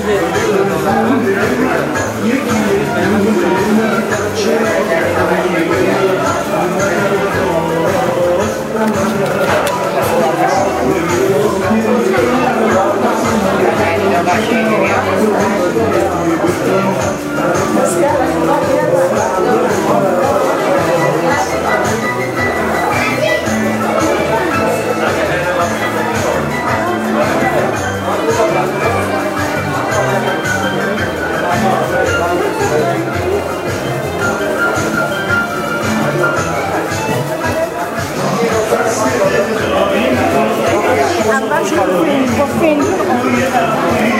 [0.00, 2.07] 感じで。
[41.58, 41.74] acho
[42.36, 44.17] fofinho.